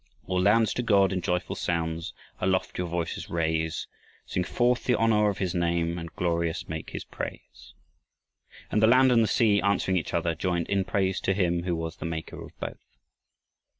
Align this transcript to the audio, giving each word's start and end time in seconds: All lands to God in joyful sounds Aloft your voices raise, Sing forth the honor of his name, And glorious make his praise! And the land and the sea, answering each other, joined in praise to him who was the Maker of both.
All 0.25 0.41
lands 0.41 0.73
to 0.73 0.81
God 0.81 1.13
in 1.13 1.21
joyful 1.21 1.55
sounds 1.55 2.15
Aloft 2.39 2.79
your 2.79 2.87
voices 2.87 3.29
raise, 3.29 3.85
Sing 4.25 4.43
forth 4.43 4.85
the 4.85 4.97
honor 4.97 5.29
of 5.29 5.37
his 5.37 5.53
name, 5.53 5.99
And 5.99 6.11
glorious 6.15 6.67
make 6.67 6.89
his 6.89 7.03
praise! 7.03 7.75
And 8.71 8.81
the 8.81 8.87
land 8.87 9.11
and 9.11 9.21
the 9.21 9.27
sea, 9.27 9.61
answering 9.61 9.97
each 9.97 10.15
other, 10.15 10.33
joined 10.33 10.67
in 10.69 10.85
praise 10.85 11.21
to 11.21 11.35
him 11.35 11.65
who 11.65 11.75
was 11.75 11.97
the 11.97 12.05
Maker 12.05 12.43
of 12.43 12.59
both. 12.59 12.97